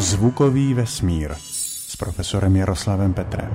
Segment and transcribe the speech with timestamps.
[0.00, 1.34] Zvukový vesmír
[1.88, 3.50] s profesorem Jaroslavem Petrem.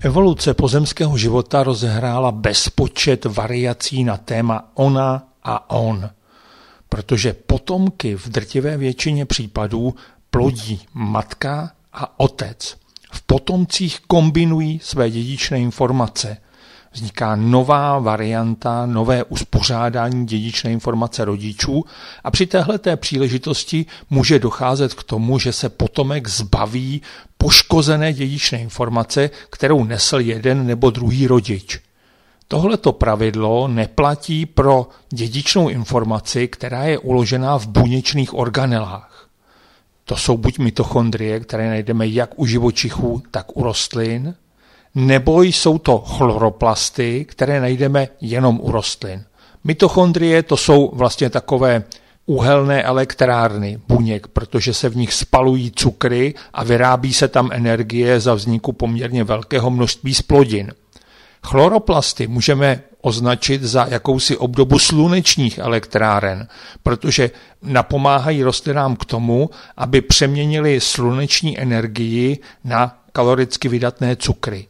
[0.00, 6.10] Evoluce pozemského života rozehrála bezpočet variací na téma ona a on,
[6.88, 9.94] protože potomky v drtivé většině případů
[10.30, 12.76] plodí matka a otec.
[13.12, 16.36] V potomcích kombinují své dědičné informace–
[16.92, 21.84] vzniká nová varianta, nové uspořádání dědičné informace rodičů
[22.24, 27.02] a při téhleté příležitosti může docházet k tomu, že se potomek zbaví
[27.38, 31.80] poškozené dědičné informace, kterou nesl jeden nebo druhý rodič.
[32.48, 39.28] Tohleto pravidlo neplatí pro dědičnou informaci, která je uložená v buněčných organelách.
[40.04, 44.34] To jsou buď mitochondrie, které najdeme jak u živočichů, tak u rostlin,
[44.94, 49.24] nebo jsou to chloroplasty, které najdeme jenom u rostlin.
[49.64, 51.84] Mitochondrie to jsou vlastně takové
[52.26, 58.34] uhelné elektrárny buněk, protože se v nich spalují cukry a vyrábí se tam energie za
[58.34, 60.72] vzniku poměrně velkého množství splodin.
[61.42, 66.48] Chloroplasty můžeme označit za jakousi obdobu slunečních elektráren,
[66.82, 67.30] protože
[67.62, 74.66] napomáhají rostlinám k tomu, aby přeměnili sluneční energii na kaloricky vydatné cukry.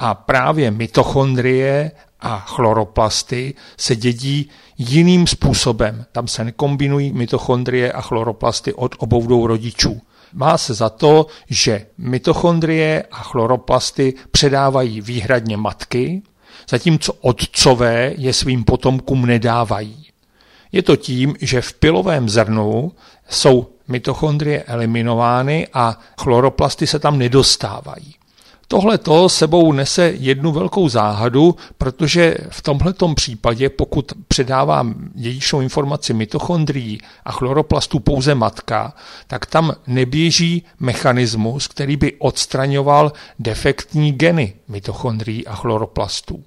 [0.00, 6.04] A právě mitochondrie a chloroplasty se dědí jiným způsobem.
[6.12, 10.00] Tam se nekombinují mitochondrie a chloroplasty od obou dvou rodičů.
[10.32, 16.22] Má se za to, že mitochondrie a chloroplasty předávají výhradně matky,
[16.70, 20.06] zatímco otcové je svým potomkům nedávají.
[20.72, 22.92] Je to tím, že v pilovém zrnu
[23.28, 28.14] jsou mitochondrie eliminovány a chloroplasty se tam nedostávají.
[28.72, 36.14] Tohle to sebou nese jednu velkou záhadu, protože v tomhletom případě, pokud předávám dědičnou informaci
[36.14, 38.94] mitochondrií a chloroplastů pouze matka,
[39.26, 46.44] tak tam neběží mechanismus, který by odstraňoval defektní geny mitochondrií a chloroplastů.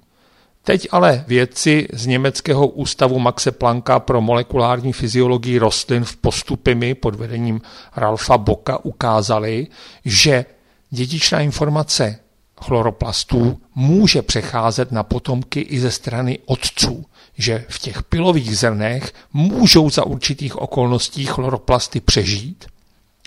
[0.62, 7.14] Teď ale vědci z německého ústavu Maxe Plancka pro molekulární fyziologii rostlin v postupemi pod
[7.14, 7.60] vedením
[7.96, 9.66] Ralfa Boka ukázali,
[10.04, 10.44] že
[10.94, 12.18] dědičná informace
[12.60, 17.04] chloroplastů může přecházet na potomky i ze strany otců,
[17.38, 22.64] že v těch pilových zrnech můžou za určitých okolností chloroplasty přežít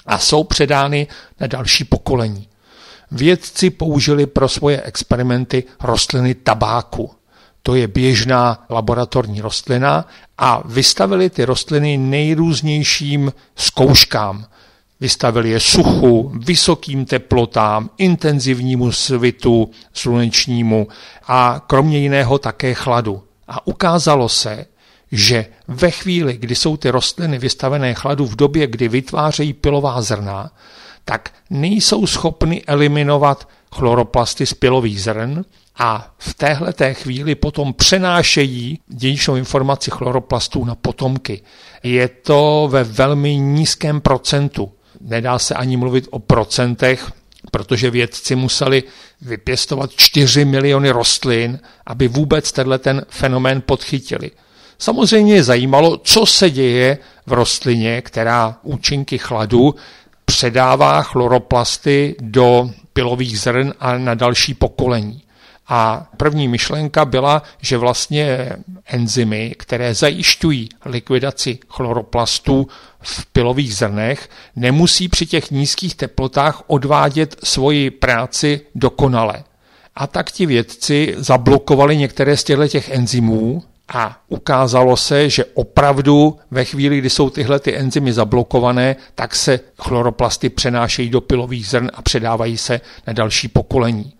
[0.05, 1.07] a jsou předány
[1.39, 2.47] na další pokolení.
[3.11, 7.11] Vědci použili pro svoje experimenty rostliny tabáku.
[7.63, 10.07] To je běžná laboratorní rostlina
[10.37, 14.45] a vystavili ty rostliny nejrůznějším zkouškám–
[14.99, 20.87] Vystavili je suchu, vysokým teplotám, intenzivnímu svitu slunečnímu
[21.27, 23.23] a kromě jiného také chladu.
[23.47, 24.65] A ukázalo se,
[25.11, 30.51] že ve chvíli, kdy jsou ty rostliny vystavené chladu v době, kdy vytvářejí pilová zrna,
[31.05, 35.45] tak nejsou schopny eliminovat chloroplasty z pilových zrn
[35.77, 41.41] a v téhle té chvíli potom přenášejí dědičnou informaci chloroplastů na potomky.
[41.83, 44.71] Je to ve velmi nízkém procentu
[45.01, 47.11] nedá se ani mluvit o procentech,
[47.51, 48.83] protože vědci museli
[49.21, 54.31] vypěstovat 4 miliony rostlin, aby vůbec tenhle ten fenomén podchytili.
[54.79, 59.75] Samozřejmě je zajímalo, co se děje v rostlině, která účinky chladu
[60.25, 65.21] předává chloroplasty do pilových zrn a na další pokolení.
[65.67, 68.49] A první myšlenka byla, že vlastně
[68.85, 72.67] enzymy, které zajišťují likvidaci chloroplastů
[73.01, 79.43] v pilových zrnech, nemusí při těch nízkých teplotách odvádět svoji práci dokonale.
[79.95, 86.37] A tak ti vědci zablokovali některé z těchto těch enzymů a ukázalo se, že opravdu
[86.51, 91.89] ve chvíli, kdy jsou tyhle ty enzymy zablokované, tak se chloroplasty přenášejí do pilových zrn
[91.93, 94.16] a předávají se na další pokolení.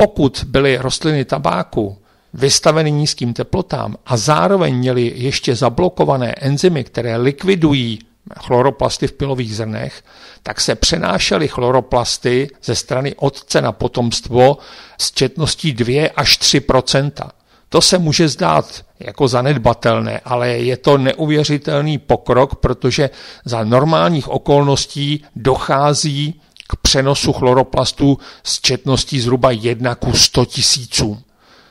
[0.00, 1.98] Pokud byly rostliny tabáku
[2.34, 7.98] vystaveny nízkým teplotám a zároveň měly ještě zablokované enzymy, které likvidují
[8.40, 10.02] chloroplasty v pilových zrnech,
[10.42, 14.58] tak se přenášely chloroplasty ze strany otce na potomstvo
[14.98, 17.30] s četností 2 až 3%
[17.68, 23.10] to se může zdát jako zanedbatelné, ale je to neuvěřitelný pokrok, protože
[23.44, 31.22] za normálních okolností dochází k přenosu chloroplastů s četností zhruba 1 ku 100 tisícům.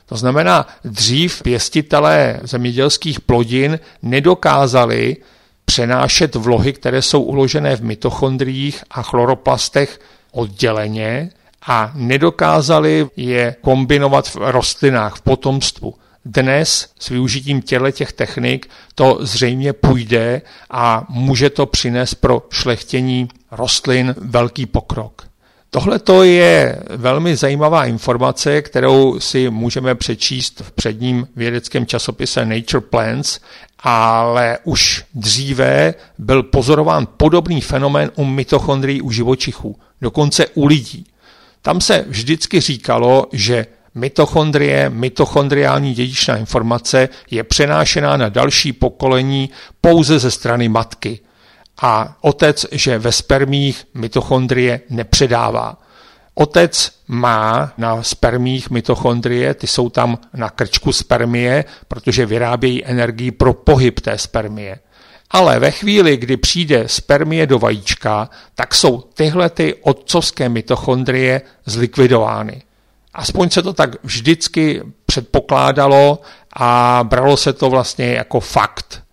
[0.06, 5.18] To znamená, dřív pěstitelé zemědělských plodin nedokázali
[5.66, 10.00] přenášet vlohy, které jsou uložené v mitochondriích a chloroplastech
[10.32, 11.30] odděleně
[11.68, 15.96] a nedokázali je kombinovat v rostlinách, v potomstvu.
[16.28, 20.42] Dnes s využitím těchto těch technik to zřejmě půjde
[20.72, 25.28] a může to přinést pro šlechtění rostlin velký pokrok.
[25.70, 32.82] Tohle to je velmi zajímavá informace, kterou si můžeme přečíst v předním vědeckém časopise Nature
[32.82, 33.40] Plants,
[33.80, 41.06] ale už dříve byl pozorován podobný fenomén u mitochondrií u živočichů, dokonce u lidí.
[41.62, 43.66] Tam se vždycky říkalo, že
[43.98, 49.50] mitochondrie, mitochondriální dědičná informace je přenášená na další pokolení
[49.82, 51.20] pouze ze strany matky
[51.82, 55.78] a otec, že ve spermích mitochondrie nepředává.
[56.34, 63.54] Otec má na spermích mitochondrie, ty jsou tam na krčku spermie, protože vyrábějí energii pro
[63.54, 64.80] pohyb té spermie.
[65.32, 72.62] Ale ve chvíli, kdy přijde spermie do vajíčka, tak jsou tyhle ty otcovské mitochondrie zlikvidovány.
[73.18, 76.20] Aspoň se to tak vždycky předpokládalo
[76.54, 79.04] a bralo se to vlastně jako fakt.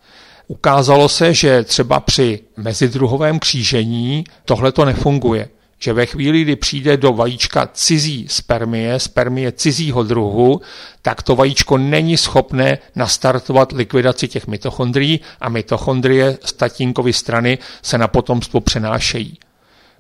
[0.47, 5.49] Ukázalo se, že třeba při mezidruhovém křížení tohle to nefunguje.
[5.79, 10.61] Že ve chvíli, kdy přijde do vajíčka cizí spermie, spermie cizího druhu,
[11.03, 17.99] tak to vajíčko není schopné nastartovat likvidaci těch mitochondrií a mitochondrie z tatínkovy strany se
[17.99, 19.39] na potomstvo přenášejí.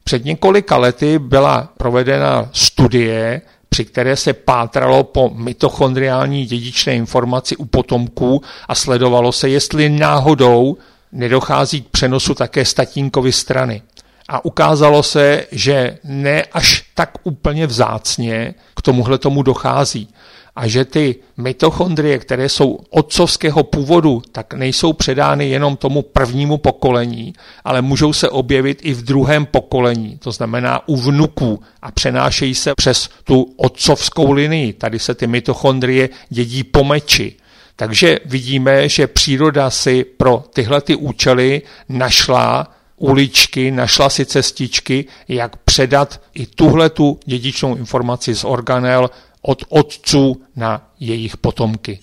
[0.04, 3.42] Před několika lety byla provedena studie,
[3.74, 10.76] při které se pátralo po mitochondriální dědičné informaci u potomků a sledovalo se, jestli náhodou
[11.12, 13.82] nedochází k přenosu také statínkovy strany.
[14.28, 20.08] A ukázalo se, že ne až tak úplně vzácně k tomuhle tomu dochází
[20.56, 27.32] a že ty mitochondrie, které jsou otcovského původu, tak nejsou předány jenom tomu prvnímu pokolení,
[27.64, 32.74] ale můžou se objevit i v druhém pokolení, to znamená u vnuků a přenášejí se
[32.76, 34.72] přes tu otcovskou linii.
[34.72, 37.36] Tady se ty mitochondrie dědí po meči.
[37.76, 45.56] Takže vidíme, že příroda si pro tyhle ty účely našla uličky, našla si cestičky, jak
[45.56, 49.10] předat i tuhle tu dědičnou informaci z organel
[49.46, 51.98] od otců na jejich potomky.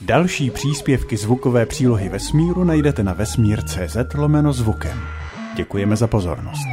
[0.00, 5.00] Další příspěvky zvukové přílohy vesmíru najdete na vesmír.cz lomeno zvukem.
[5.56, 6.66] Děkujeme za pozornost.